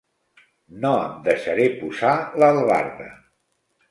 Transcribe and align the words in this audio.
No 0.85 0.93
em 1.01 1.19
deixaré 1.27 1.67
posar 1.83 2.15
l'albarda. 2.43 3.13